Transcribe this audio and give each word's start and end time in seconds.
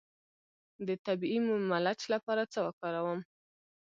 د 0.87 0.89
طبیعي 1.05 1.39
ملچ 1.71 2.01
لپاره 2.13 2.43
څه 2.53 2.59
وکاروم؟ 2.67 3.19